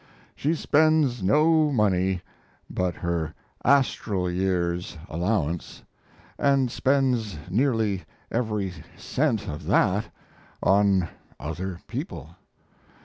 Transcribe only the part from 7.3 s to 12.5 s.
nearly every cent of that on other people.